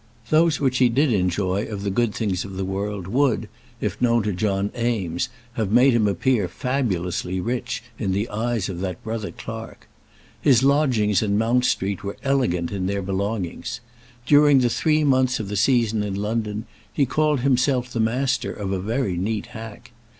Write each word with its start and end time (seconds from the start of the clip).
Those 0.31 0.59
which 0.59 0.79
he 0.79 0.89
did 0.89 1.13
enjoy 1.13 1.65
of 1.67 1.83
the 1.83 1.91
good 1.91 2.11
things 2.11 2.43
of 2.43 2.57
the 2.57 2.65
world 2.65 3.05
would, 3.05 3.47
if 3.79 4.01
known 4.01 4.23
to 4.23 4.33
John 4.33 4.71
Eames, 4.75 5.29
have 5.53 5.71
made 5.71 5.93
him 5.93 6.07
appear 6.07 6.47
fabulously 6.47 7.39
rich 7.39 7.83
in 7.99 8.11
the 8.11 8.27
eyes 8.29 8.67
of 8.67 8.79
that 8.79 9.03
brother 9.03 9.29
clerk. 9.29 9.87
His 10.41 10.63
lodgings 10.63 11.21
in 11.21 11.37
Mount 11.37 11.65
Street 11.65 12.03
were 12.03 12.17
elegant 12.23 12.71
in 12.71 12.87
their 12.87 13.03
belongings. 13.03 13.79
During 14.25 14.59
three 14.59 15.03
months 15.03 15.39
of 15.39 15.49
the 15.49 15.55
season 15.55 16.01
in 16.01 16.15
London 16.15 16.65
he 16.91 17.05
called 17.05 17.41
himself 17.41 17.93
the 17.93 17.99
master 17.99 18.51
of 18.51 18.71
a 18.71 18.79
very 18.79 19.15
neat 19.17 19.45
hack. 19.53 19.91